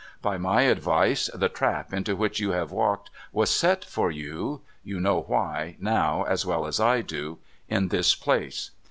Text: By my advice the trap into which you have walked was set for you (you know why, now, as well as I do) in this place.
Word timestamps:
By 0.19 0.39
my 0.39 0.63
advice 0.63 1.29
the 1.31 1.47
trap 1.47 1.93
into 1.93 2.15
which 2.15 2.39
you 2.39 2.53
have 2.53 2.71
walked 2.71 3.11
was 3.31 3.51
set 3.51 3.85
for 3.85 4.09
you 4.09 4.61
(you 4.83 4.99
know 4.99 5.21
why, 5.27 5.75
now, 5.79 6.23
as 6.23 6.43
well 6.43 6.65
as 6.65 6.79
I 6.79 7.01
do) 7.01 7.37
in 7.69 7.89
this 7.89 8.15
place. 8.15 8.71